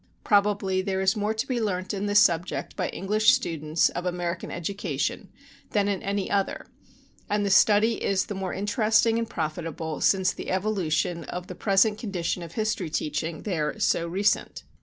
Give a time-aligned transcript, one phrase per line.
[0.23, 4.49] Probably there is more to be learnt in this subject by English students of American
[4.49, 5.29] education
[5.73, 6.65] than in any other,
[7.29, 11.99] and the study is the more interesting and profitable since the evolution of the present
[11.99, 14.63] condition of history teaching there is so recent.